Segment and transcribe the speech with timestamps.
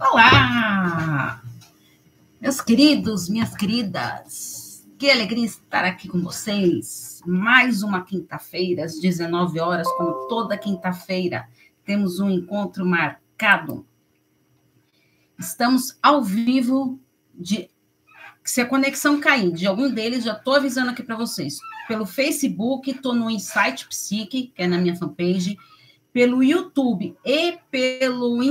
[0.00, 1.42] Olá,
[2.40, 4.88] meus queridos, minhas queridas.
[4.98, 7.20] Que alegria estar aqui com vocês.
[7.26, 11.46] Mais uma quinta-feira, às 19 horas, como toda quinta-feira,
[11.84, 13.86] temos um encontro marcado.
[15.38, 16.98] Estamos ao vivo
[17.34, 17.68] de
[18.42, 21.58] se a conexão cair de algum deles, já estou avisando aqui para vocês.
[21.86, 25.58] Pelo Facebook, estou no Insight Psique, que é na minha fanpage,
[26.10, 28.42] pelo YouTube e pelo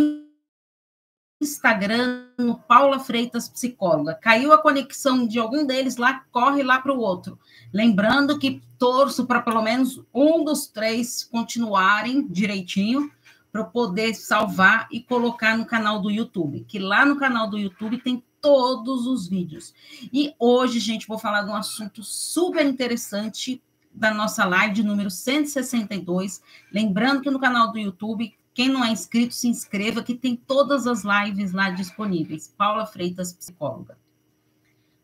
[1.41, 4.13] Instagram, no Paula Freitas Psicóloga.
[4.13, 7.39] Caiu a conexão de algum deles lá, corre lá para o outro.
[7.73, 13.11] Lembrando que torço para pelo menos um dos três continuarem direitinho,
[13.51, 16.65] para poder salvar e colocar no canal do YouTube.
[16.67, 19.73] Que lá no canal do YouTube tem todos os vídeos.
[20.13, 23.61] E hoje, gente, vou falar de um assunto super interessante
[23.91, 26.41] da nossa live número 162.
[26.71, 30.85] Lembrando que no canal do YouTube quem não é inscrito, se inscreva, que tem todas
[30.85, 32.53] as lives lá disponíveis.
[32.57, 33.97] Paula Freitas, psicóloga.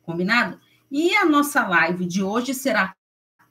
[0.04, 0.60] Combinado?
[0.92, 2.94] E a nossa live de hoje será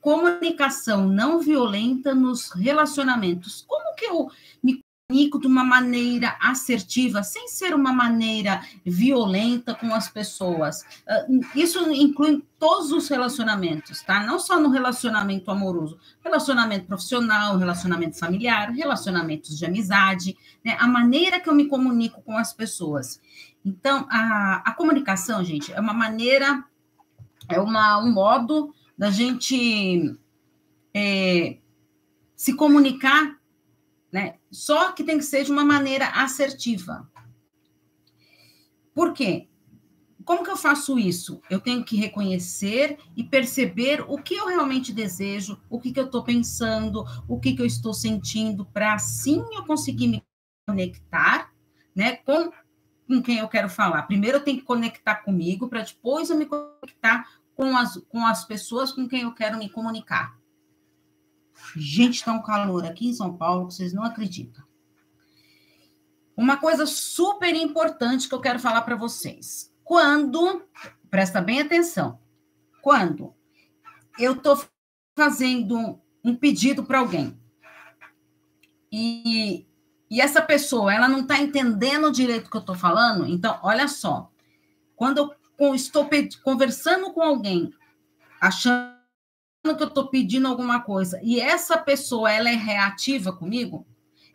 [0.03, 3.65] comunicação não violenta nos relacionamentos.
[3.67, 4.31] Como que eu
[4.63, 10.83] me comunico de uma maneira assertiva, sem ser uma maneira violenta com as pessoas.
[11.07, 14.25] Ah, isso inclui todos os relacionamentos, tá?
[14.25, 20.75] Não só no relacionamento amoroso, relacionamento profissional, relacionamento familiar, relacionamentos de amizade, né?
[20.81, 23.21] A maneira que eu me comunico com as pessoas.
[23.63, 26.65] Então, a, a comunicação, gente, é uma maneira,
[27.49, 30.17] é uma, um modo da gente
[30.95, 31.59] é,
[32.35, 33.39] se comunicar
[34.15, 34.37] né?
[34.49, 37.11] Só que tem que ser de uma maneira assertiva.
[38.95, 39.49] Por quê?
[40.25, 41.43] Como que eu faço isso?
[41.51, 46.05] Eu tenho que reconhecer e perceber o que eu realmente desejo, o que, que eu
[46.05, 50.23] estou pensando, o que, que eu estou sentindo, para assim eu conseguir me
[50.65, 51.53] conectar
[51.93, 52.53] né, com,
[53.09, 54.03] com quem eu quero falar.
[54.03, 58.45] Primeiro eu tenho que conectar comigo, para depois eu me conectar com as, com as
[58.45, 60.39] pessoas com quem eu quero me comunicar.
[61.77, 64.65] Gente, está um calor aqui em São Paulo que vocês não acreditam.
[66.37, 69.73] Uma coisa super importante que eu quero falar para vocês.
[69.85, 70.63] Quando,
[71.11, 72.19] presta bem atenção,
[72.83, 73.35] quando
[74.19, 74.63] eu estou
[75.17, 77.39] fazendo um pedido para alguém
[78.97, 79.67] e,
[80.09, 83.89] e essa pessoa ela não está entendendo direito o que eu estou falando, então, olha
[83.89, 84.31] só,
[84.95, 86.09] quando eu estou
[86.45, 87.73] conversando com alguém,
[88.41, 88.94] achando
[89.73, 93.87] que eu estou pedindo alguma coisa e essa pessoa ela é reativa comigo,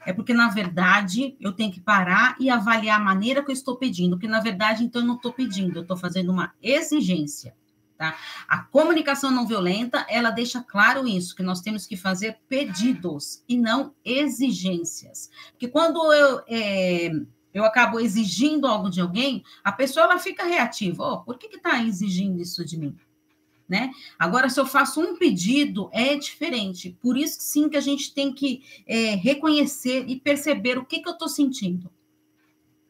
[0.05, 3.75] é porque, na verdade, eu tenho que parar e avaliar a maneira que eu estou
[3.75, 7.53] pedindo, porque, na verdade, então, eu não estou pedindo, eu estou fazendo uma exigência.
[7.97, 8.17] Tá?
[8.47, 13.57] A comunicação não violenta, ela deixa claro isso, que nós temos que fazer pedidos e
[13.57, 15.29] não exigências.
[15.51, 17.11] Porque quando eu, é,
[17.53, 21.03] eu acabo exigindo algo de alguém, a pessoa ela fica reativa.
[21.03, 22.95] Oh, por que está exigindo isso de mim?
[23.69, 23.91] Né?
[24.17, 26.97] Agora, se eu faço um pedido, é diferente.
[26.99, 31.07] Por isso, sim, que a gente tem que é, reconhecer e perceber o que, que
[31.07, 31.91] eu estou sentindo.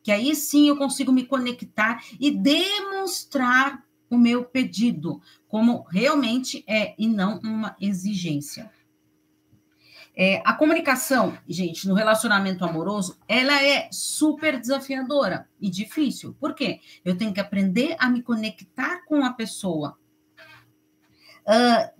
[0.01, 6.95] Que aí sim eu consigo me conectar e demonstrar o meu pedido, como realmente é,
[6.97, 8.71] e não uma exigência.
[10.15, 16.35] É, a comunicação, gente, no relacionamento amoroso, ela é super desafiadora e difícil.
[16.39, 16.79] Por quê?
[17.05, 19.97] Eu tenho que aprender a me conectar com a pessoa,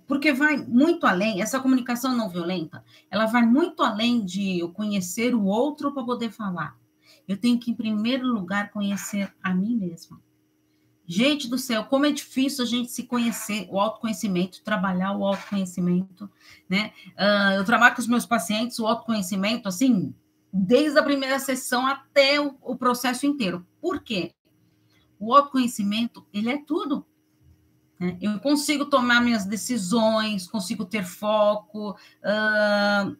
[0.06, 5.34] Porque vai muito além, essa comunicação não violenta, ela vai muito além de eu conhecer
[5.34, 6.76] o outro para poder falar.
[7.26, 10.20] Eu tenho que, em primeiro lugar, conhecer a mim mesma.
[11.06, 16.30] Gente do céu, como é difícil a gente se conhecer, o autoconhecimento, trabalhar o autoconhecimento,
[16.68, 16.92] né?
[17.16, 20.14] Uh, eu trabalho com os meus pacientes, o autoconhecimento, assim,
[20.52, 23.66] desde a primeira sessão até o, o processo inteiro.
[23.80, 24.32] Por quê?
[25.18, 27.04] O autoconhecimento, ele é tudo.
[28.00, 28.16] Né?
[28.20, 31.90] Eu consigo tomar minhas decisões, consigo ter foco.
[32.24, 33.16] Uh,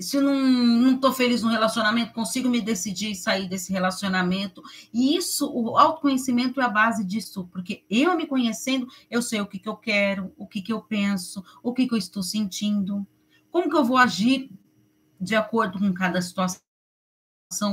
[0.00, 4.62] se eu não estou feliz no relacionamento, consigo me decidir sair desse relacionamento.
[4.92, 9.46] E isso, o autoconhecimento é a base disso, porque eu me conhecendo, eu sei o
[9.46, 13.06] que, que eu quero, o que, que eu penso, o que, que eu estou sentindo,
[13.50, 14.50] como que eu vou agir
[15.20, 16.60] de acordo com cada situação.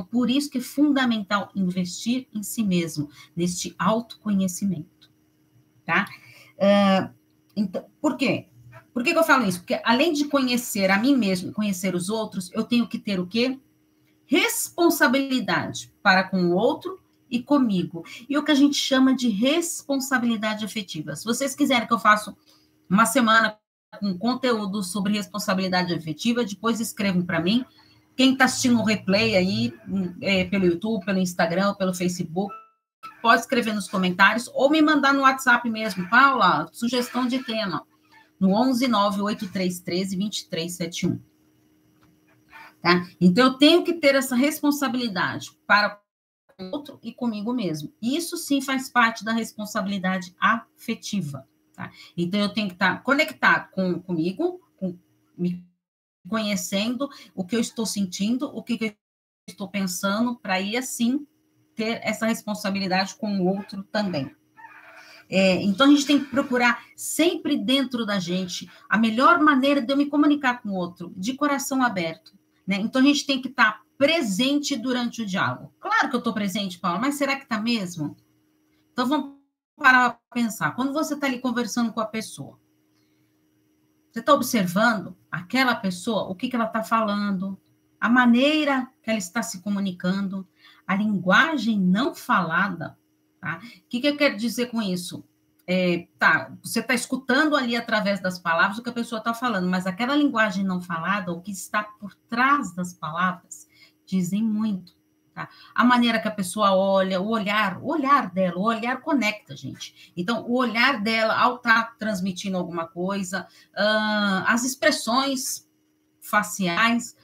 [0.10, 5.12] Por isso que é fundamental investir em si mesmo, neste autoconhecimento,
[5.86, 6.08] tá?
[6.58, 7.14] Uh,
[7.56, 8.48] então, por quê?
[8.94, 9.60] Por que, que, eu falo isso?
[9.60, 13.28] Porque além de conhecer a mim mesmo, conhecer os outros, eu tenho que ter o
[13.28, 13.60] quê?
[14.26, 17.00] Responsabilidade para com o outro
[17.30, 18.06] e comigo.
[18.30, 21.16] E o que a gente chama de responsabilidade afetiva.
[21.16, 22.36] Se vocês quiserem que eu faça
[22.90, 23.58] uma semana
[24.00, 27.66] com conteúdo sobre responsabilidade afetiva, depois escrevam para mim,
[28.16, 29.74] Quem está assistindo o replay aí,
[30.22, 32.56] é, pelo YouTube, pelo Instagram, pelo Facebook,
[33.26, 37.84] pode escrever nos comentários ou me mandar no WhatsApp mesmo, Paula, sugestão de tema,
[38.40, 41.20] no 11 98313 2371.
[42.80, 43.10] Tá?
[43.20, 46.00] Então, eu tenho que ter essa responsabilidade para
[46.60, 47.92] o outro e comigo mesmo.
[48.00, 51.48] Isso sim faz parte da responsabilidade afetiva.
[51.74, 51.92] Tá?
[52.16, 54.96] Então, eu tenho que estar conectado com, comigo, com,
[55.36, 55.66] me
[56.30, 58.94] conhecendo o que eu estou sentindo, o que, eu
[59.50, 61.26] estou pensando, para ir assim
[61.76, 64.34] ter essa responsabilidade com o outro também.
[65.30, 69.92] É, então a gente tem que procurar sempre dentro da gente a melhor maneira de
[69.92, 72.34] eu me comunicar com o outro, de coração aberto.
[72.66, 72.78] Né?
[72.78, 75.74] Então a gente tem que estar presente durante o diálogo.
[75.80, 78.16] Claro que eu estou presente, Paulo, mas será que está mesmo?
[78.92, 79.36] Então vamos
[79.76, 80.76] parar para pensar.
[80.76, 82.60] Quando você está ali conversando com a pessoa,
[84.12, 87.60] você está observando aquela pessoa, o que, que ela está falando,
[88.00, 90.48] a maneira que ela está se comunicando,
[90.86, 92.98] a linguagem não falada.
[93.40, 93.58] Tá?
[93.58, 95.24] O que, que eu quero dizer com isso?
[95.68, 99.68] É, tá, você está escutando ali através das palavras o que a pessoa está falando,
[99.68, 103.68] mas aquela linguagem não falada, o que está por trás das palavras,
[104.06, 104.96] dizem muito.
[105.34, 105.50] Tá?
[105.74, 110.14] A maneira que a pessoa olha, o olhar, o olhar dela, o olhar conecta, gente.
[110.16, 115.68] Então, o olhar dela, ao estar tá transmitindo alguma coisa, uh, as expressões
[116.22, 117.18] faciais,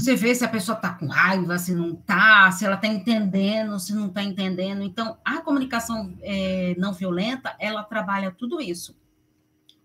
[0.00, 3.78] você vê se a pessoa está com raiva, se não está, se ela está entendendo,
[3.78, 4.82] se não está entendendo.
[4.82, 8.96] Então, a comunicação é, não violenta, ela trabalha tudo isso.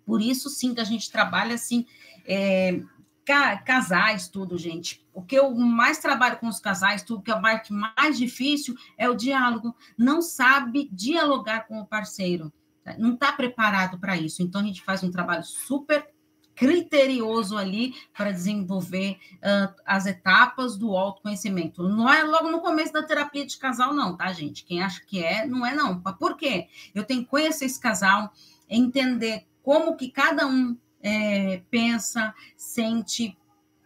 [0.06, 1.86] Por isso, sim, que a gente trabalha, assim,
[2.26, 2.82] é,
[3.26, 5.06] ca casais, tudo, gente.
[5.14, 8.76] O que eu mais trabalho com os casais, tudo que é a parte mais difícil
[8.98, 9.76] é o diálogo.
[9.98, 12.54] Não sabe dialogar com o parceiro,
[12.84, 12.96] tá?
[12.98, 14.42] não está preparado para isso.
[14.42, 16.15] Então, a gente faz um trabalho super
[16.56, 21.84] criterioso ali para desenvolver uh, as etapas do autoconhecimento.
[21.84, 24.64] Não é logo no começo da terapia de casal, não, tá, gente?
[24.64, 26.00] Quem acha que é, não é, não.
[26.00, 26.68] Por quê?
[26.94, 28.32] Eu tenho que conhecer esse casal,
[28.70, 33.38] entender como que cada um é, pensa, sente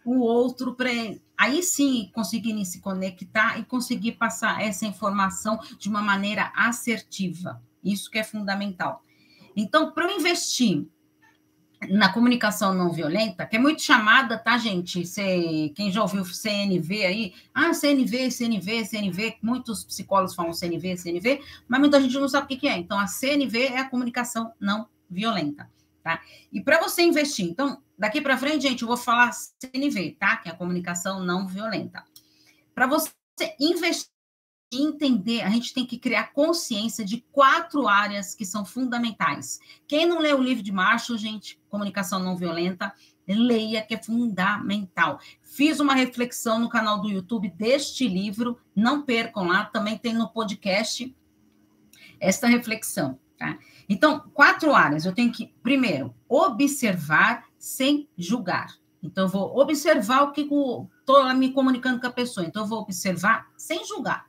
[0.06, 0.90] o outro, para
[1.38, 7.62] aí sim conseguirem se conectar e conseguir passar essa informação de uma maneira assertiva.
[7.84, 9.04] Isso que é fundamental.
[9.56, 10.88] Então, para eu investir
[11.88, 15.06] na comunicação não violenta, que é muito chamada, tá, gente?
[15.06, 21.42] Cê, quem já ouviu CNV aí, ah, CNV, CNV, CNV, muitos psicólogos falam CNV, CNV,
[21.68, 22.78] mas muita gente não sabe o que é.
[22.78, 25.70] Então, a CNV é a comunicação não violenta.
[26.04, 26.22] Tá?
[26.52, 30.38] E para você investir, então, daqui para frente, gente, eu vou falar CNV, tá?
[30.38, 32.04] Que é a comunicação não violenta.
[32.74, 33.12] Para você
[33.60, 34.10] investir
[35.00, 39.60] entender, a gente tem que criar consciência de quatro áreas que são fundamentais.
[39.88, 42.94] Quem não lê o livro de Marshall, gente, Comunicação Não Violenta,
[43.26, 45.20] leia, que é fundamental.
[45.42, 50.30] Fiz uma reflexão no canal do YouTube deste livro, não percam lá, também tem no
[50.30, 51.16] podcast
[52.20, 53.58] esta reflexão, tá?
[53.88, 55.06] Então, quatro áreas.
[55.06, 58.78] Eu tenho que, primeiro, observar sem julgar.
[59.02, 62.46] Então, eu vou observar o que estou me comunicando com a pessoa.
[62.46, 64.29] Então, eu vou observar sem julgar.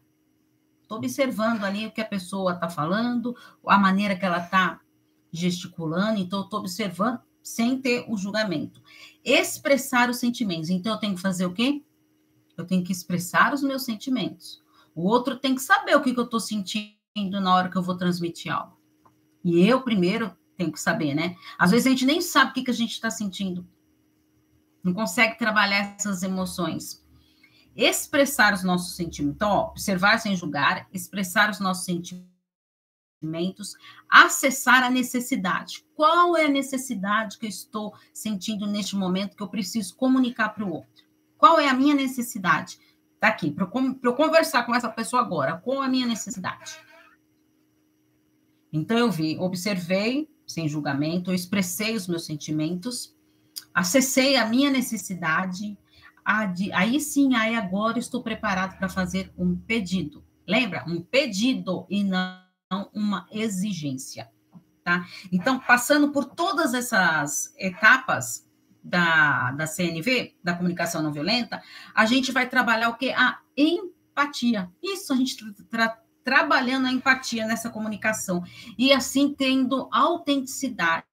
[0.90, 4.80] Estou observando ali o que a pessoa está falando, a maneira que ela está
[5.30, 6.18] gesticulando.
[6.18, 8.82] Então, estou observando sem ter o julgamento.
[9.24, 10.68] Expressar os sentimentos.
[10.68, 11.84] Então, eu tenho que fazer o quê?
[12.56, 14.60] Eu tenho que expressar os meus sentimentos.
[14.92, 17.82] O outro tem que saber o que, que eu estou sentindo na hora que eu
[17.82, 18.76] vou transmitir algo.
[19.44, 21.36] E eu, primeiro, tenho que saber, né?
[21.56, 23.64] Às vezes a gente nem sabe o que, que a gente está sentindo.
[24.82, 27.00] Não consegue trabalhar essas emoções.
[27.74, 29.36] Expressar os nossos sentimentos.
[29.36, 33.74] Então, ó, observar sem julgar, expressar os nossos sentimentos,
[34.08, 35.84] acessar a necessidade.
[35.94, 40.64] Qual é a necessidade que eu estou sentindo neste momento que eu preciso comunicar para
[40.64, 41.04] o outro?
[41.38, 42.78] Qual é a minha necessidade?
[43.14, 45.58] Está aqui, para eu, eu conversar com essa pessoa agora.
[45.58, 46.78] Qual é a minha necessidade?
[48.72, 53.14] Então eu vi, observei sem julgamento, eu expressei os meus sentimentos,
[53.74, 55.78] acessei a minha necessidade,
[56.24, 60.24] aí sim, aí agora estou preparado para fazer um pedido.
[60.46, 60.84] Lembra?
[60.86, 62.40] Um pedido e não
[62.94, 64.30] uma exigência,
[64.84, 65.04] tá?
[65.32, 68.48] Então, passando por todas essas etapas
[68.82, 71.62] da, da CNV, da comunicação não violenta,
[71.94, 73.10] a gente vai trabalhar o que?
[73.10, 74.70] A empatia.
[74.82, 78.44] Isso a gente tra trabalhando a empatia nessa comunicação
[78.78, 81.04] e assim tendo autenticidade.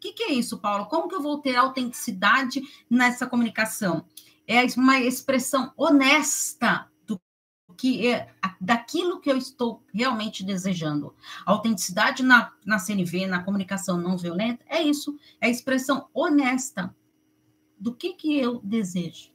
[0.00, 0.86] O que, que é isso, Paulo?
[0.86, 4.06] Como que eu vou ter autenticidade nessa comunicação?
[4.46, 7.20] É uma expressão honesta do
[7.76, 11.14] que é daquilo que eu estou realmente desejando.
[11.44, 16.96] A autenticidade na, na CNV, na comunicação não violenta, é isso, é a expressão honesta
[17.78, 19.30] do que, que eu desejo.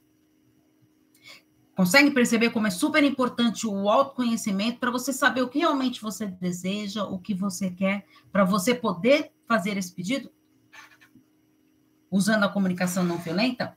[1.76, 6.26] Consegue perceber como é super importante o autoconhecimento para você saber o que realmente você
[6.26, 10.34] deseja, o que você quer, para você poder fazer esse pedido?
[12.10, 13.76] Usando a comunicação não violenta?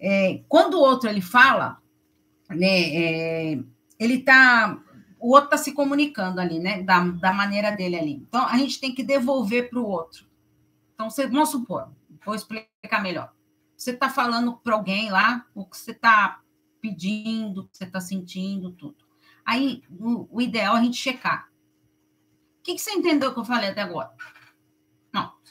[0.00, 1.78] É, quando o outro ele fala,
[2.50, 3.58] né, é,
[3.98, 4.80] ele tá,
[5.18, 8.12] o outro está se comunicando ali, né, da, da maneira dele ali.
[8.28, 10.28] Então a gente tem que devolver para o outro.
[10.98, 11.92] Então, você, vamos supor,
[12.24, 13.32] vou explicar melhor.
[13.76, 16.40] Você está falando para alguém lá o que você está
[16.80, 18.96] pedindo, o que você está sentindo, tudo.
[19.44, 21.48] Aí, o, o, ideal é a gente checar.
[22.58, 24.10] O que, que você entendeu que eu falei até agora?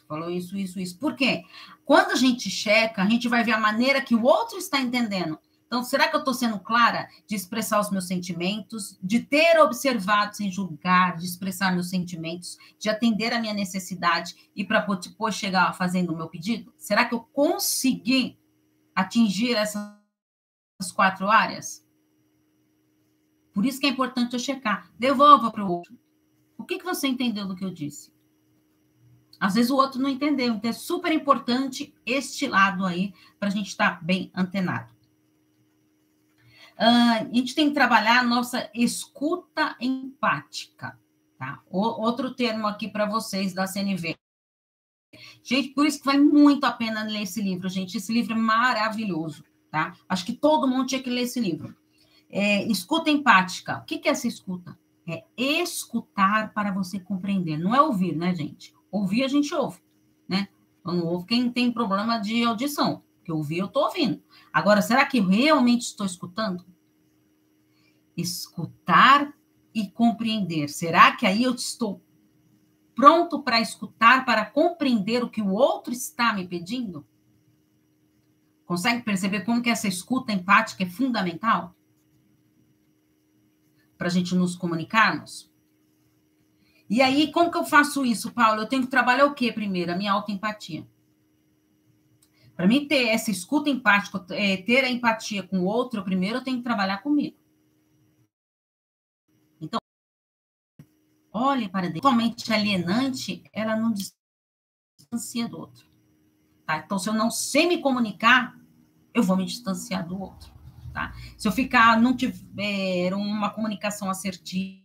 [0.07, 0.97] Falou isso, isso, isso.
[0.97, 1.43] Por quê?
[1.83, 5.37] Quando a gente checa, a gente vai ver a maneira que o outro está entendendo.
[5.67, 10.33] Então, será que eu estou sendo clara de expressar os meus sentimentos, de ter observado
[10.33, 15.73] sem julgar, de expressar meus sentimentos, de atender a minha necessidade e para depois chegar
[15.73, 16.73] fazendo o meu pedido?
[16.77, 18.39] Será que eu consegui
[18.95, 19.91] atingir essas
[20.95, 21.85] quatro áreas?
[23.53, 24.89] Por isso que é importante eu checar.
[24.97, 25.99] Devolva para o outro.
[26.57, 28.09] O que, que você entendeu do que eu disse?
[29.39, 30.53] Às vezes o outro não entendeu.
[30.53, 34.97] Então é super importante este lado aí para a gente estar tá bem antenado.
[36.77, 40.97] Uh, a gente tem que trabalhar a nossa escuta empática,
[41.37, 41.59] tá?
[41.71, 44.15] O, outro termo aqui para vocês da CNV.
[45.43, 47.97] Gente, por isso que vale muito a pena ler esse livro, gente.
[47.97, 49.95] Esse livro é maravilhoso, tá?
[50.07, 51.75] Acho que todo mundo tinha que ler esse livro.
[52.29, 53.79] É, escuta empática.
[53.79, 54.77] O que, que é essa escuta?
[55.07, 57.57] É escutar para você compreender.
[57.57, 58.76] Não é ouvir, né, gente?
[58.97, 59.79] Ouvir a gente ouve,
[60.27, 60.47] né?
[60.81, 64.23] Quando ouve quem tem problema de audição que eu ouvi, eu estou ouvindo.
[64.51, 66.65] Agora, será que eu realmente estou escutando?
[68.15, 69.37] Escutar
[69.71, 70.67] e compreender.
[70.67, 72.01] Será que aí eu estou
[72.95, 77.05] pronto para escutar, para compreender o que o outro está me pedindo?
[78.65, 81.75] Consegue perceber como que essa escuta empática é fundamental?
[83.95, 85.51] Para a gente nos comunicarmos?
[86.89, 88.61] E aí, como que eu faço isso, Paulo?
[88.61, 89.91] Eu tenho que trabalhar o quê primeiro?
[89.91, 90.87] A minha autoempatia.
[92.55, 96.43] Para mim ter essa escuta empática, é, ter a empatia com o outro, primeiro eu
[96.43, 97.37] tenho que trabalhar comigo.
[99.61, 99.79] Então,
[101.31, 102.01] olhe para dentro.
[102.01, 105.85] Totalmente alienante, ela não distancia do outro.
[106.65, 106.79] Tá?
[106.79, 108.59] Então, se eu não sei me comunicar,
[109.13, 110.51] eu vou me distanciar do outro.
[110.93, 111.13] Tá?
[111.37, 114.81] Se eu ficar, não tiver uma comunicação assertiva,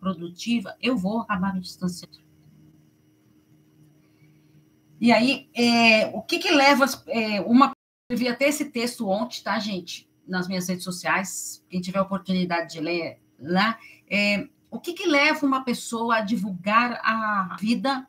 [0.00, 2.18] produtiva, eu vou acabar me distanciando.
[5.00, 7.72] E aí, é, o que que leva é, uma...
[8.10, 10.08] Eu vi até esse texto ontem, tá, gente?
[10.26, 13.78] Nas minhas redes sociais, quem tiver oportunidade de ler lá.
[14.10, 18.06] É, o que que leva uma pessoa a divulgar a vida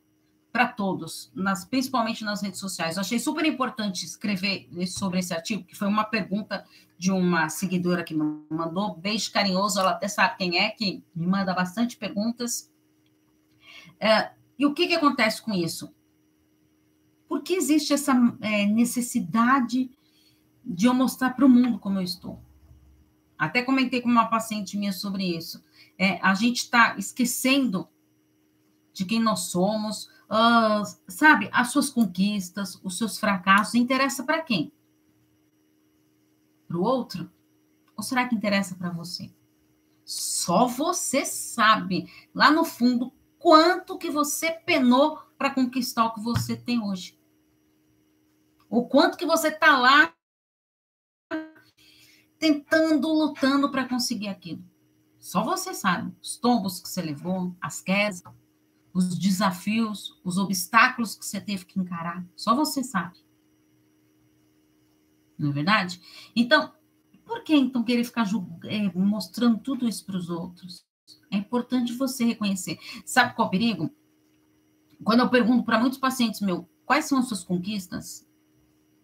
[0.51, 2.97] para todos, nas, principalmente nas redes sociais.
[2.97, 6.65] Eu achei super importante escrever sobre esse artigo, que foi uma pergunta
[6.97, 8.95] de uma seguidora que me mandou.
[8.95, 12.69] Beijo carinhoso, ela até sabe quem é, que me manda bastante perguntas.
[13.99, 15.93] É, e o que, que acontece com isso?
[17.29, 19.89] Por que existe essa é, necessidade
[20.65, 22.41] de eu mostrar para o mundo como eu estou?
[23.37, 25.63] Até comentei com uma paciente minha sobre isso.
[25.97, 27.87] É, a gente está esquecendo
[28.93, 31.49] de quem nós somos, uh, sabe?
[31.51, 34.71] As suas conquistas, os seus fracassos, interessa para quem?
[36.67, 37.29] Para o outro?
[37.97, 39.31] Ou será que interessa para você?
[40.05, 46.55] Só você sabe, lá no fundo, quanto que você penou para conquistar o que você
[46.55, 47.19] tem hoje.
[48.69, 50.13] O quanto que você está lá
[52.39, 54.63] tentando, lutando para conseguir aquilo.
[55.19, 56.15] Só você sabe.
[56.21, 58.23] Os tombos que você levou, as quedas,
[58.93, 62.25] os desafios, os obstáculos que você teve que encarar.
[62.35, 63.17] Só você sabe.
[65.37, 66.01] Não é verdade?
[66.35, 66.71] Então,
[67.25, 68.27] por que então querer ficar
[68.65, 70.85] é, mostrando tudo isso para os outros?
[71.31, 72.77] É importante você reconhecer.
[73.05, 73.91] Sabe qual é o perigo?
[75.03, 78.25] Quando eu pergunto para muitos pacientes meu, quais são as suas conquistas?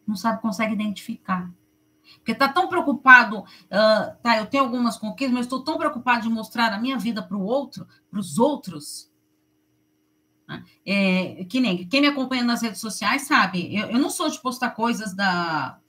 [0.07, 1.51] não sabe, consegue identificar.
[2.15, 6.29] Porque está tão preocupado, uh, tá, eu tenho algumas conquistas, mas estou tão preocupado de
[6.29, 9.11] mostrar a minha vida para o outro, para os outros.
[10.47, 10.63] Né?
[10.85, 14.41] É, que nem quem me acompanha nas redes sociais sabe, eu, eu não sou de
[14.41, 15.79] postar coisas da,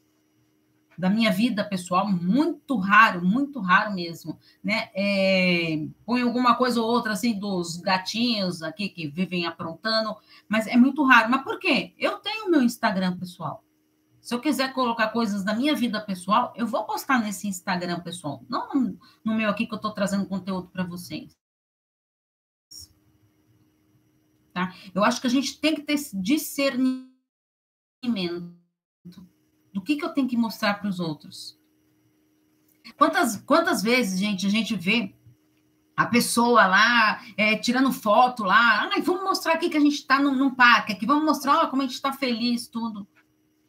[0.99, 4.91] da minha vida pessoal, muito raro, muito raro mesmo, né?
[4.93, 10.17] É, põe alguma coisa ou outra assim dos gatinhos aqui que vivem aprontando,
[10.49, 11.31] mas é muito raro.
[11.31, 11.95] Mas por quê?
[11.97, 13.63] Eu tenho meu Instagram pessoal.
[14.21, 18.45] Se eu quiser colocar coisas da minha vida pessoal, eu vou postar nesse Instagram pessoal,
[18.49, 21.39] não no, no meu aqui que eu estou trazendo conteúdo para vocês.
[24.59, 24.75] Tá?
[24.93, 27.09] Eu acho que a gente tem que ter discernimento.
[29.73, 31.57] Do que, que eu tenho que mostrar para os outros?
[32.97, 35.15] Quantas, quantas vezes, gente, a gente vê
[35.97, 40.19] a pessoa lá é, tirando foto lá, ai, vamos mostrar aqui que a gente está
[40.19, 43.07] num, num, parque, aqui vamos mostrar ó, como a gente está feliz, tudo.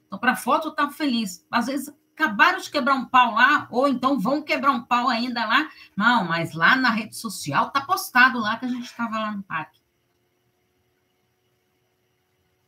[0.08, 1.46] Então, para foto, tá feliz.
[1.52, 5.46] Às vezes, acabaram de quebrar um pau lá, ou então vão quebrar um pau ainda
[5.46, 5.70] lá.
[5.96, 9.44] Não, mas lá na rede social tá postado lá que a gente estava lá no
[9.44, 9.80] parque.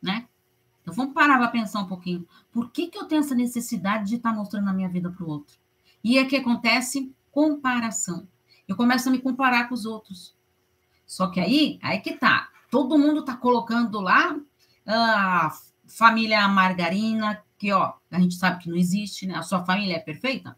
[0.01, 0.27] Né?
[0.81, 2.27] Então, vamos parar para pensar um pouquinho.
[2.51, 5.23] Por que, que eu tenho essa necessidade de estar tá mostrando a minha vida para
[5.23, 5.57] o outro?
[6.03, 8.27] E é que acontece comparação.
[8.67, 10.35] Eu começo a me comparar com os outros.
[11.05, 12.49] Só que aí, aí que tá.
[12.69, 14.35] Todo mundo tá colocando lá
[14.87, 15.51] a ah,
[15.87, 19.35] família margarina, que ó, a gente sabe que não existe, né?
[19.35, 20.57] A sua família é perfeita?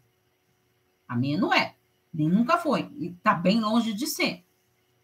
[1.06, 1.74] A minha não é,
[2.12, 4.44] nem nunca foi, e tá bem longe de ser,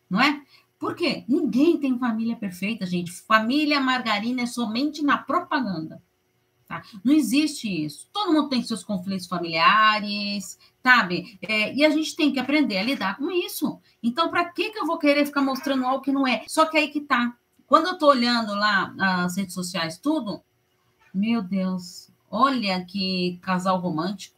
[0.08, 0.42] não é?
[0.80, 1.24] Por quê?
[1.28, 3.12] Ninguém tem família perfeita, gente.
[3.12, 6.02] Família margarina é somente na propaganda.
[6.66, 6.82] Tá?
[7.04, 8.08] Não existe isso.
[8.10, 11.38] Todo mundo tem seus conflitos familiares, sabe?
[11.42, 13.78] É, e a gente tem que aprender a lidar com isso.
[14.02, 16.44] Então, para que, que eu vou querer ficar mostrando algo que não é?
[16.48, 17.36] Só que aí que tá.
[17.66, 20.42] Quando eu tô olhando lá as redes sociais, tudo,
[21.12, 24.34] meu Deus, olha que casal romântico.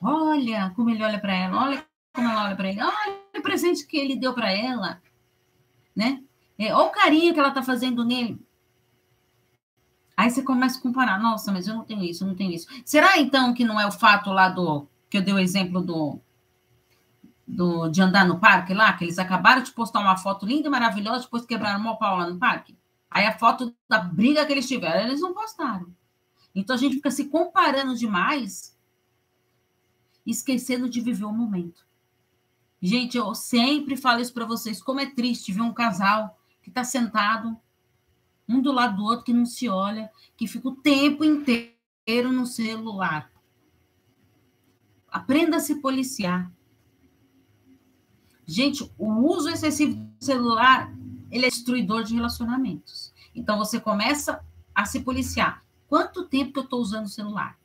[0.00, 3.86] Olha como ele olha para ela, olha como ela olha para ele, olha o presente
[3.86, 5.00] que ele deu para ela,
[5.94, 6.22] né?
[6.58, 8.40] É, olha o carinho que ela tá fazendo nele.
[10.16, 12.66] Aí você começa a comparar, nossa, mas eu não tenho isso, eu não tenho isso.
[12.84, 16.20] Será então que não é o fato lá do que eu dei o exemplo do,
[17.46, 20.70] do de andar no parque lá, que eles acabaram de postar uma foto linda e
[20.70, 22.76] maravilhosa, depois quebraram uma pau lá no parque?
[23.10, 25.92] Aí a foto da briga que eles tiveram, eles não postaram.
[26.54, 28.78] Então a gente fica se comparando demais,
[30.26, 31.84] esquecendo de viver o momento.
[32.84, 36.82] Gente, eu sempre falo isso para vocês, como é triste ver um casal que está
[36.82, 37.56] sentado
[38.48, 42.44] um do lado do outro, que não se olha, que fica o tempo inteiro no
[42.44, 43.30] celular.
[45.08, 46.52] Aprenda a se policiar.
[48.44, 50.92] Gente, o uso excessivo do celular,
[51.30, 53.14] ele é destruidor de relacionamentos.
[53.32, 55.64] Então, você começa a se policiar.
[55.86, 57.56] Quanto tempo que eu estou usando o celular?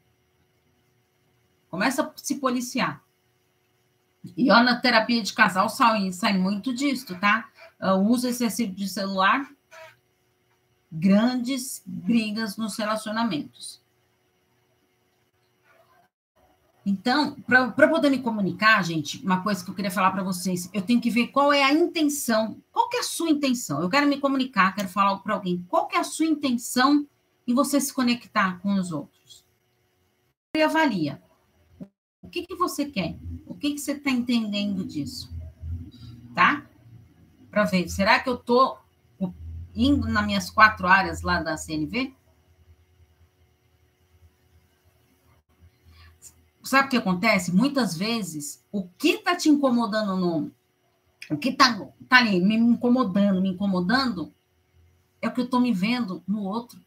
[1.70, 3.04] Começa a se policiar.
[4.36, 7.50] E ó, na terapia de casal sai, sai muito disso, tá?
[7.80, 9.48] O uso excessivo de celular
[10.92, 13.82] grandes brigas nos relacionamentos.
[16.86, 20.82] Então, para poder me comunicar, gente, uma coisa que eu queria falar para vocês, eu
[20.82, 23.82] tenho que ver qual é a intenção, qual é a sua intenção.
[23.82, 27.06] Eu quero me comunicar, quero falar para alguém, qual é a sua intenção
[27.46, 29.44] em você se conectar com os outros.
[30.56, 31.22] E avalia.
[32.28, 33.16] O que, que você quer?
[33.46, 35.34] O que, que você está entendendo disso?
[36.36, 36.66] Tá?
[37.50, 38.78] Para ver, será que eu estou
[39.74, 42.14] indo nas minhas quatro áreas lá da CNV?
[46.62, 47.56] Sabe o que acontece?
[47.56, 50.52] Muitas vezes, o que está te incomodando no.
[51.30, 54.34] O que está tá ali me incomodando, me incomodando,
[55.22, 56.78] é o que eu estou me vendo no outro.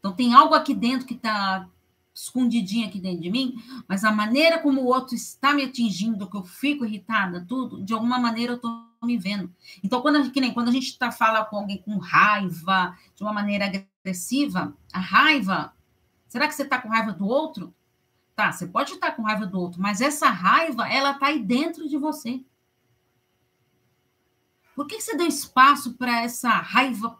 [0.00, 1.68] Então, tem algo aqui dentro que está
[2.12, 3.54] escondidinha aqui dentro de mim,
[3.88, 7.92] mas a maneira como o outro está me atingindo, que eu fico irritada, tudo, de
[7.94, 8.70] alguma maneira eu estou
[9.02, 9.52] me vendo.
[9.82, 13.22] Então, quando a, que nem, quando a gente está fala com alguém com raiva, de
[13.22, 13.66] uma maneira
[14.02, 15.74] agressiva, a raiva,
[16.28, 17.74] será que você está com raiva do outro?
[18.34, 21.88] Tá, você pode estar com raiva do outro, mas essa raiva, ela está aí dentro
[21.88, 22.42] de você.
[24.74, 27.18] Por que você deu espaço para essa raiva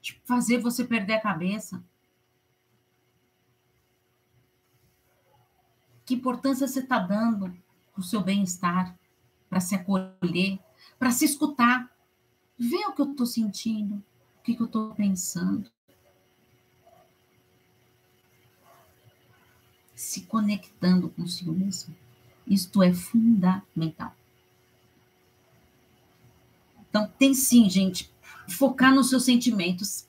[0.00, 1.82] tipo, fazer você perder a cabeça?
[6.04, 7.56] Que importância você está dando
[7.92, 8.98] para o seu bem-estar,
[9.48, 10.58] para se acolher,
[10.98, 11.90] para se escutar?
[12.58, 15.70] Ver o que eu estou sentindo, o que, que eu estou pensando.
[19.94, 21.94] Se conectando consigo mesmo.
[22.46, 24.14] Isto é fundamental.
[26.88, 28.12] Então, tem sim, gente,
[28.54, 30.06] focar nos seus sentimentos,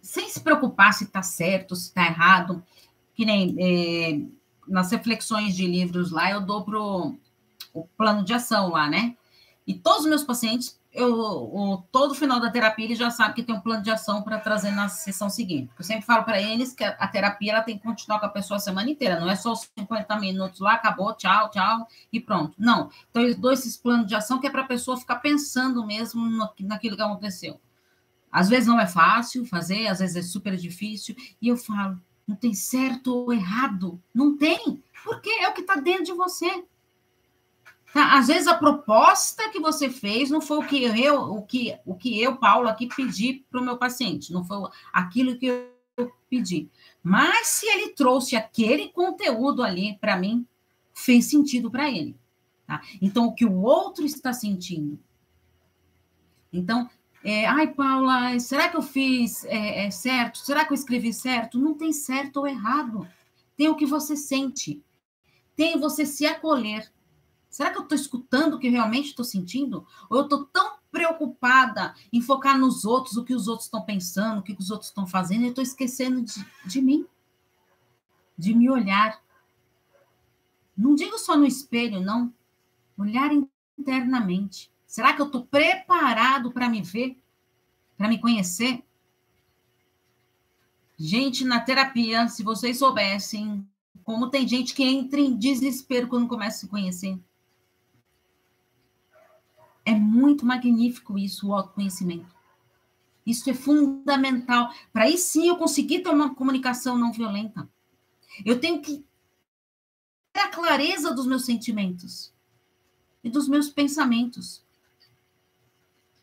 [0.00, 2.62] sem se preocupar se está certo, se está errado.
[3.14, 4.20] Que nem é,
[4.66, 7.16] nas reflexões de livros lá, eu dou pro
[7.72, 9.16] o plano de ação lá, né?
[9.66, 13.42] E todos os meus pacientes, eu, o, todo final da terapia, eles já sabem que
[13.42, 15.72] tem um plano de ação para trazer na sessão seguinte.
[15.76, 18.28] Eu sempre falo para eles que a, a, terapia ela tem que continuar com a
[18.28, 22.20] pessoa a semana inteira, não é só os 50 minutos lá, acabou, tchau, tchau, e
[22.20, 22.54] pronto.
[22.58, 22.90] Não.
[23.10, 26.24] Então, eu dou esses planos de ação que é para a pessoa ficar pensando mesmo
[26.26, 27.58] no, naquilo que aconteceu.
[28.34, 32.34] Às vezes não é fácil fazer, às vezes é super difícil, e eu falo, não
[32.34, 34.02] tem certo ou errado.
[34.12, 34.82] Não tem.
[35.04, 36.64] Porque é o que está dentro de você.
[37.92, 38.18] Tá?
[38.18, 41.94] Às vezes a proposta que você fez não foi o que eu, o que, o
[41.94, 46.68] que eu, Paulo, aqui pedi para o meu paciente, não foi aquilo que eu pedi.
[47.04, 50.44] Mas se ele trouxe aquele conteúdo ali para mim,
[50.92, 52.16] fez sentido para ele.
[52.66, 52.82] Tá?
[53.00, 54.98] Então, o que o outro está sentindo.
[56.52, 56.90] Então,
[57.24, 60.38] é, ai, Paula, será que eu fiz é, é, certo?
[60.38, 61.58] Será que eu escrevi certo?
[61.58, 63.08] Não tem certo ou errado.
[63.56, 64.84] Tem o que você sente.
[65.56, 66.92] Tem você se acolher.
[67.48, 69.86] Será que eu estou escutando o que realmente estou sentindo?
[70.10, 74.40] Ou eu estou tão preocupada em focar nos outros, o que os outros estão pensando,
[74.40, 77.06] o que os outros estão fazendo, e eu estou esquecendo de, de mim,
[78.36, 79.18] de me olhar.
[80.76, 82.30] Não digo só no espelho, não.
[82.98, 83.30] Olhar
[83.78, 84.73] internamente.
[84.94, 87.20] Será que eu estou preparado para me ver?
[87.96, 88.86] Para me conhecer?
[90.96, 93.68] Gente, na terapia, se vocês soubessem
[94.04, 97.18] como tem gente que entra em desespero quando começa a se conhecer.
[99.84, 102.32] É muito magnífico isso, o autoconhecimento.
[103.26, 104.72] Isso é fundamental.
[104.92, 107.68] Para aí sim eu conseguir ter uma comunicação não violenta.
[108.46, 109.04] Eu tenho que
[110.32, 112.32] ter a clareza dos meus sentimentos
[113.24, 114.63] e dos meus pensamentos.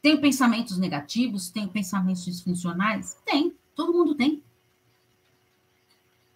[0.01, 1.49] Tenho pensamentos negativos?
[1.49, 3.17] Tenho pensamentos disfuncionais?
[3.25, 4.41] Tem, todo mundo tem.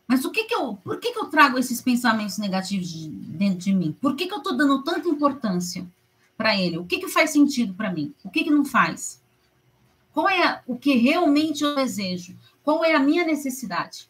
[0.07, 3.59] Mas o que que eu, por que, que eu trago esses pensamentos negativos de, dentro
[3.59, 3.91] de mim?
[3.99, 5.85] Por que, que eu estou dando tanta importância?
[6.37, 6.77] para ele?
[6.77, 8.13] O que, que faz sentido para mim?
[8.23, 9.21] O que, que não faz?
[10.13, 12.37] Qual é a, o que realmente eu desejo?
[12.63, 14.09] Qual é a minha necessidade?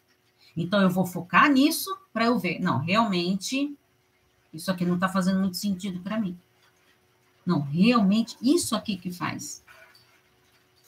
[0.55, 2.59] Então, eu vou focar nisso para eu ver.
[2.59, 3.75] Não, realmente,
[4.53, 6.37] isso aqui não está fazendo muito sentido para mim.
[7.45, 9.63] Não, realmente, isso aqui que faz.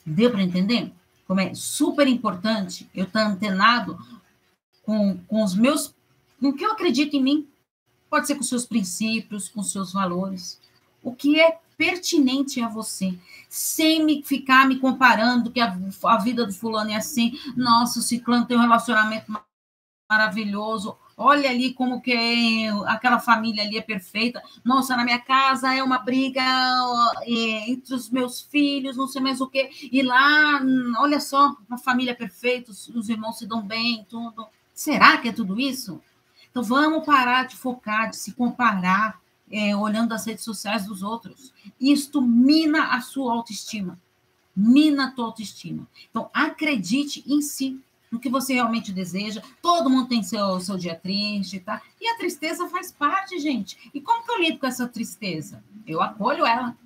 [0.04, 0.92] Deu para entender?
[1.26, 3.98] Como é super importante eu estar tá antenado
[4.82, 5.94] com, com os meus.
[6.40, 7.48] com o que eu acredito em mim.
[8.10, 10.58] Pode ser com seus princípios, com seus valores
[11.02, 13.18] o que é pertinente a você,
[13.48, 18.02] sem me ficar me comparando que a, a vida do fulano é assim, nossa, o
[18.02, 19.32] ciclano tem um relacionamento
[20.10, 25.74] maravilhoso, olha ali como que é, aquela família ali é perfeita, nossa, na minha casa
[25.74, 26.40] é uma briga
[27.22, 30.60] é, entre os meus filhos, não sei mais o que, e lá,
[30.98, 34.46] olha só, uma família perfeita, os, os irmãos se dão bem, tudo.
[34.72, 36.00] Será que é tudo isso?
[36.50, 41.52] Então vamos parar de focar, de se comparar, é, olhando as redes sociais dos outros.
[41.80, 43.98] Isto mina a sua autoestima.
[44.54, 45.86] Mina a tua autoestima.
[46.10, 49.42] Então, acredite em si, no que você realmente deseja.
[49.60, 51.82] Todo mundo tem seu, seu dia triste, tá?
[52.00, 53.90] E a tristeza faz parte, gente.
[53.92, 55.62] E como que eu lido com essa tristeza?
[55.86, 56.76] Eu acolho ela.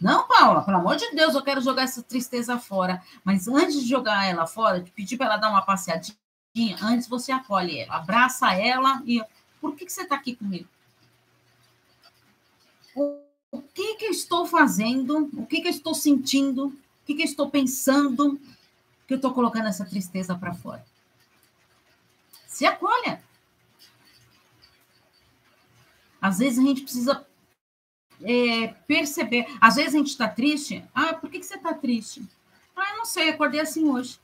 [0.00, 3.02] Não, Paula, pelo amor de Deus, eu quero jogar essa tristeza fora.
[3.24, 6.16] Mas antes de jogar ela fora, de pedir para ela dar uma passeadinha,
[6.82, 9.22] antes você acolhe ela, abraça ela e.
[9.60, 10.68] Por que, que você está aqui comigo?
[13.56, 16.72] o que, que eu estou fazendo, o que, que eu estou sentindo, o
[17.06, 18.38] que, que eu estou pensando,
[19.06, 20.84] que eu estou colocando essa tristeza para fora.
[22.46, 23.22] Se acolha.
[26.20, 27.26] Às vezes a gente precisa
[28.22, 29.46] é, perceber.
[29.60, 30.84] Às vezes a gente está triste.
[30.94, 32.26] Ah, por que, que você está triste?
[32.74, 34.18] Ah, eu não sei, acordei assim hoje.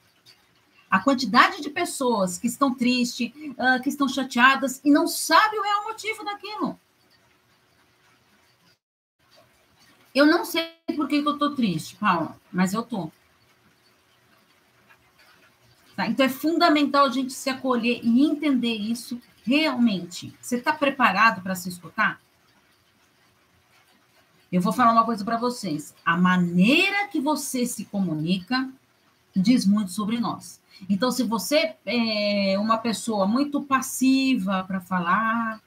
[0.90, 5.62] A quantidade de pessoas que estão tristes, uh, que estão chateadas e não sabem o
[5.62, 6.78] real motivo daquilo.
[10.14, 13.10] Eu não sei por que, que eu tô triste, Paula, mas eu tô.
[16.02, 16.08] Tá?
[16.08, 20.34] Então é fundamental a gente se acolher e entender isso realmente.
[20.40, 22.20] Você está preparado para se escutar?
[24.50, 25.94] Eu vou falar uma coisa para vocês.
[26.04, 28.68] A maneira que você se comunica
[29.34, 30.60] diz muito sobre nós.
[30.90, 35.60] Então, se você é uma pessoa muito passiva para falar,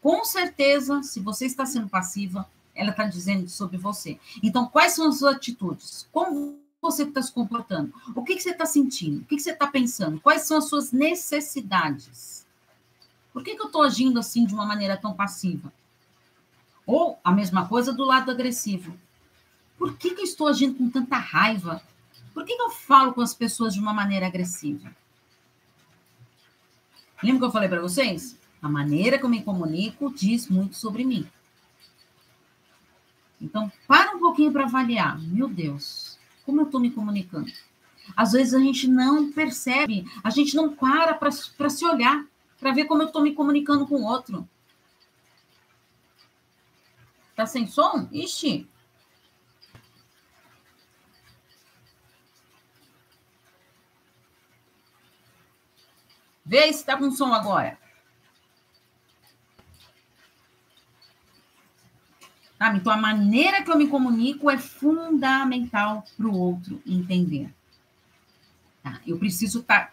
[0.00, 4.18] com certeza, se você está sendo passiva, ela está dizendo sobre você.
[4.42, 6.08] Então, quais são as suas atitudes?
[6.10, 7.92] Como você está se comportando?
[8.14, 9.22] O que, que você está sentindo?
[9.22, 10.20] O que, que você está pensando?
[10.20, 12.46] Quais são as suas necessidades?
[13.32, 15.72] Por que, que eu estou agindo assim de uma maneira tão passiva?
[16.86, 18.96] Ou a mesma coisa do lado agressivo.
[19.76, 21.82] Por que, que eu estou agindo com tanta raiva?
[22.32, 24.94] Por que, que eu falo com as pessoas de uma maneira agressiva?
[27.22, 28.38] Lembra que eu falei para vocês?
[28.62, 31.28] A maneira que eu me comunico diz muito sobre mim.
[33.40, 35.20] Então, para um pouquinho para avaliar.
[35.20, 36.15] Meu Deus,
[36.46, 37.52] como eu estou me comunicando?
[38.16, 42.24] Às vezes a gente não percebe, a gente não para para se olhar,
[42.58, 44.48] para ver como eu estou me comunicando com o outro.
[47.34, 48.08] Tá sem som?
[48.12, 48.66] Ixi.
[56.44, 57.76] Vê se está com som agora.
[62.58, 62.78] Sabe?
[62.78, 67.52] Então, a maneira que eu me comunico é fundamental para o outro entender.
[68.82, 69.00] Tá?
[69.06, 69.92] Eu preciso estar tá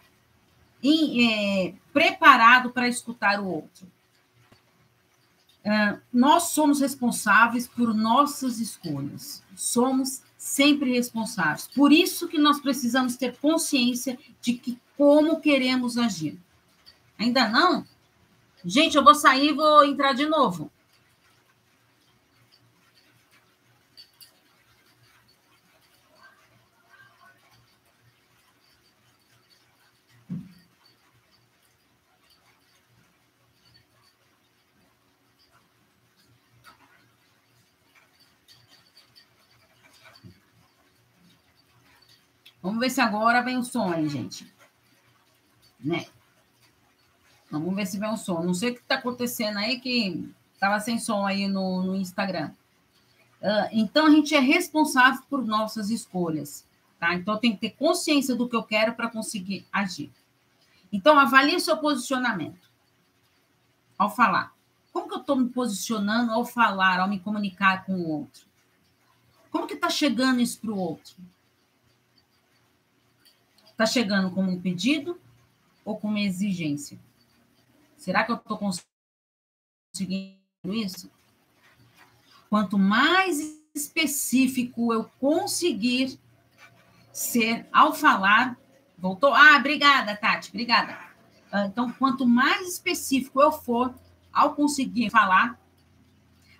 [0.82, 3.86] em, é, preparado para escutar o outro.
[5.64, 9.42] Uh, nós somos responsáveis por nossas escolhas.
[9.56, 11.66] Somos sempre responsáveis.
[11.74, 16.38] Por isso que nós precisamos ter consciência de que como queremos agir.
[17.18, 17.86] Ainda não?
[18.62, 20.70] Gente, eu vou sair e vou entrar de novo.
[42.64, 44.52] Vamos ver se agora vem o som aí, gente.
[45.80, 46.06] Né?
[47.50, 48.42] Vamos ver se vem o som.
[48.42, 52.50] Não sei o que está acontecendo aí, que estava sem som aí no, no Instagram.
[53.40, 56.66] Uh, então, a gente é responsável por nossas escolhas.
[57.00, 57.14] Tá?
[57.14, 60.10] Então, tem que ter consciência do que eu quero para conseguir agir.
[60.92, 62.70] Então, avalie seu posicionamento
[63.98, 64.54] ao falar.
[64.92, 68.46] Como que eu estou me posicionando ao falar, ao me comunicar com o outro?
[69.50, 71.14] Como que está chegando isso para o outro?
[73.74, 75.20] Está chegando como um pedido
[75.84, 76.96] ou como uma exigência?
[77.96, 78.56] Será que eu estou
[79.92, 81.10] conseguindo isso?
[82.48, 86.20] Quanto mais específico eu conseguir
[87.12, 88.56] ser ao falar,
[88.96, 89.34] voltou.
[89.34, 90.96] Ah, obrigada, Tati, obrigada.
[91.50, 93.92] Ah, então, quanto mais específico eu for
[94.32, 95.60] ao conseguir falar,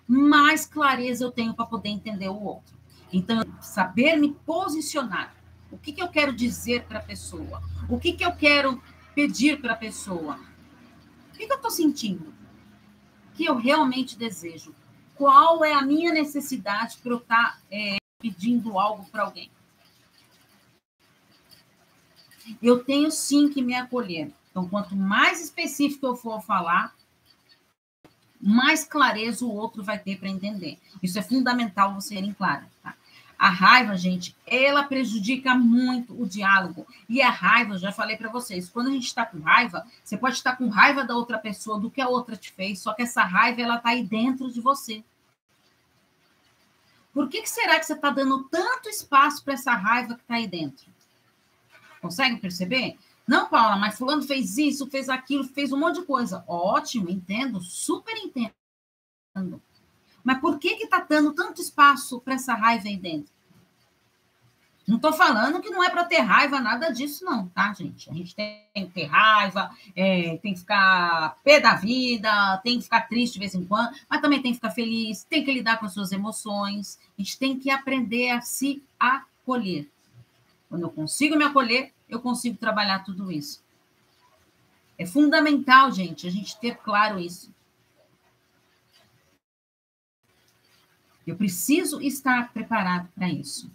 [0.05, 2.75] mais clareza eu tenho para poder entender o outro.
[3.13, 5.33] Então, saber me posicionar
[5.75, 7.61] o que, que eu quero dizer para a pessoa?
[7.89, 8.81] O que, que eu quero
[9.13, 10.39] pedir para a pessoa?
[11.33, 12.33] O que, que eu estou sentindo?
[13.29, 14.73] O que eu realmente desejo?
[15.15, 19.51] Qual é a minha necessidade para eu estar tá, é, pedindo algo para alguém?
[22.61, 24.31] Eu tenho sim que me acolher.
[24.49, 26.95] Então, quanto mais específico eu for falar,
[28.39, 30.79] mais clareza o outro vai ter para entender.
[31.03, 32.65] Isso é fundamental você serem claro.
[32.81, 32.95] Tá?
[33.37, 36.87] A raiva, gente, ela prejudica muito o diálogo.
[37.07, 40.35] E a raiva, já falei para vocês, quando a gente está com raiva, você pode
[40.35, 43.23] estar com raiva da outra pessoa, do que a outra te fez, só que essa
[43.23, 45.03] raiva, ela está aí dentro de você.
[47.13, 50.35] Por que, que será que você está dando tanto espaço para essa raiva que está
[50.35, 50.85] aí dentro?
[52.01, 52.97] Consegue perceber?
[53.27, 56.43] Não, Paula, mas fulano fez isso, fez aquilo, fez um monte de coisa.
[56.47, 59.61] Ótimo, entendo, super entendo.
[60.25, 63.31] Mas por que está dando tanto espaço para essa raiva aí dentro?
[64.87, 68.09] Não estou falando que não é para ter raiva, nada disso, não, tá, gente?
[68.09, 72.83] A gente tem que ter raiva, é, tem que ficar pé da vida, tem que
[72.83, 75.79] ficar triste de vez em quando, mas também tem que ficar feliz, tem que lidar
[75.79, 76.99] com as suas emoções.
[77.17, 79.89] A gente tem que aprender a se acolher.
[80.69, 83.63] Quando eu consigo me acolher, eu consigo trabalhar tudo isso.
[84.97, 87.54] É fundamental, gente, a gente ter claro isso.
[91.25, 93.69] Eu preciso estar preparado para isso.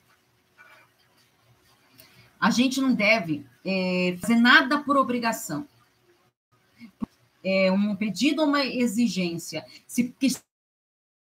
[2.39, 5.69] A gente não deve é, fazer nada por obrigação.
[7.43, 9.67] É um pedido ou uma exigência.
[9.87, 10.15] Se,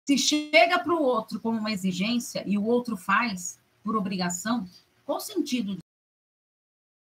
[0.08, 4.68] se chega para o outro como uma exigência e o outro faz por obrigação,
[5.04, 5.76] qual o sentido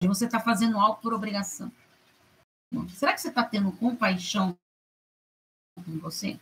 [0.02, 1.72] de você estar tá fazendo algo por obrigação?
[2.90, 4.58] Será que você está tendo compaixão
[5.76, 6.40] com você?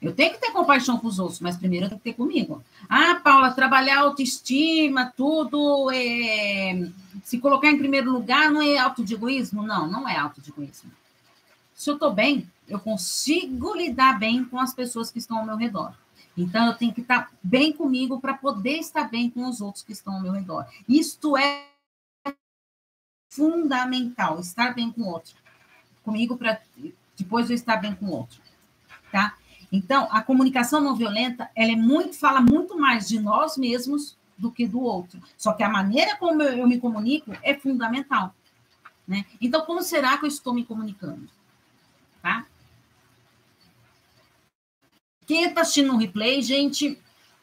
[0.00, 2.62] Eu tenho que ter compaixão com os outros, mas primeiro eu tenho que ter comigo.
[2.88, 6.88] Ah, Paula, trabalhar autoestima, tudo, é...
[7.24, 9.62] se colocar em primeiro lugar não é auto de egoísmo?
[9.62, 10.90] Não, não é auto de egoísmo.
[11.74, 15.56] Se eu estou bem, eu consigo lidar bem com as pessoas que estão ao meu
[15.56, 15.92] redor.
[16.36, 19.92] Então, eu tenho que estar bem comigo para poder estar bem com os outros que
[19.92, 20.66] estão ao meu redor.
[20.88, 21.66] Isto é
[23.30, 25.34] fundamental, estar bem com o outro.
[26.04, 26.60] Comigo para
[27.16, 28.40] depois eu estar bem com o outro.
[29.10, 29.36] Tá?
[29.70, 34.50] Então, a comunicação não violenta, ela é muito, fala muito mais de nós mesmos do
[34.50, 35.20] que do outro.
[35.36, 38.34] Só que a maneira como eu, me comunico é fundamental.
[39.06, 39.26] Né?
[39.40, 41.28] Então, como será que eu estou me comunicando?
[42.22, 42.46] Tá?
[45.26, 46.98] Quem está assistindo no replay, gente,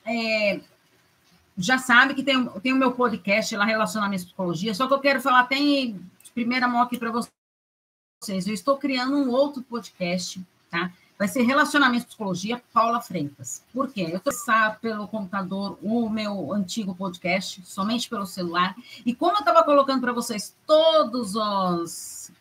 [0.05, 0.59] é,
[1.57, 4.99] já sabe que tem, tem o meu podcast lá, Relacionamento e Psicologia, só que eu
[4.99, 5.99] quero falar até em
[6.33, 8.47] primeira mão aqui para vocês.
[8.47, 10.91] Eu estou criando um outro podcast, tá?
[11.17, 13.63] Vai ser Relacionamento Psicologia, Paula Freitas.
[13.73, 14.09] Por quê?
[14.11, 14.33] Eu estou
[14.81, 18.75] pelo computador o meu antigo podcast, somente pelo celular.
[19.05, 22.31] E como eu estava colocando para vocês todos os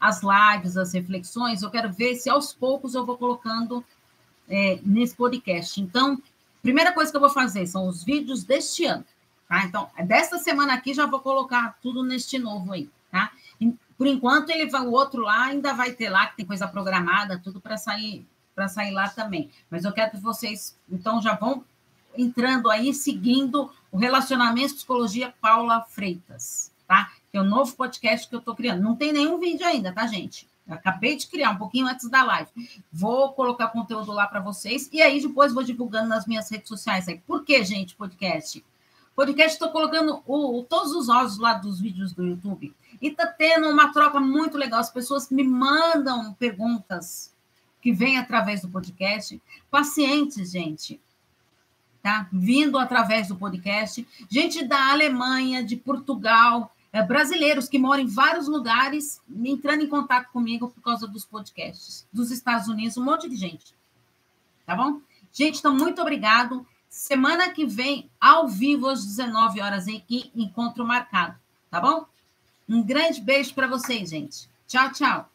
[0.00, 3.84] as lives, as reflexões, eu quero ver se aos poucos eu vou colocando
[4.48, 5.80] é, nesse podcast.
[5.80, 6.22] Então,
[6.62, 9.04] primeira coisa que eu vou fazer são os vídeos deste ano,
[9.48, 9.64] tá?
[9.64, 13.32] Então, desta semana aqui já vou colocar tudo neste novo aí, tá?
[13.98, 17.38] Por enquanto, ele vai, o outro lá ainda vai ter lá, que tem coisa programada,
[17.42, 18.24] tudo para sair
[18.58, 19.50] para sair lá também.
[19.70, 21.64] Mas eu quero que vocês, então, já vão
[22.16, 27.12] entrando aí, seguindo o Relacionamento Psicologia Paula Freitas, tá?
[27.30, 28.82] Que é o novo podcast que eu estou criando.
[28.82, 30.48] Não tem nenhum vídeo ainda, tá, gente?
[30.66, 32.50] Eu acabei de criar um pouquinho antes da live.
[32.92, 37.08] Vou colocar conteúdo lá para vocês e aí depois vou divulgando nas minhas redes sociais
[37.08, 37.22] aí.
[37.26, 38.64] Por que, gente, podcast?
[39.14, 42.74] Podcast, estou colocando o, todos os áudios lá dos vídeos do YouTube.
[43.00, 44.80] E tá tendo uma troca muito legal.
[44.80, 47.32] As pessoas me mandam perguntas
[47.80, 49.40] que vêm através do podcast.
[49.70, 51.00] Pacientes, gente,
[52.02, 52.28] tá?
[52.32, 54.06] Vindo através do podcast.
[54.28, 60.30] Gente da Alemanha, de Portugal, é, brasileiros que moram em vários lugares entrando em contato
[60.32, 62.06] comigo por causa dos podcasts.
[62.12, 63.74] Dos Estados Unidos, um monte de gente.
[64.66, 65.00] Tá bom?
[65.32, 66.66] Gente, então, muito obrigado.
[66.88, 71.38] Semana que vem, ao vivo, às 19 horas, aqui, encontro marcado.
[71.70, 72.06] Tá bom?
[72.68, 74.48] Um grande beijo para vocês, gente.
[74.66, 75.30] Tchau, tchau.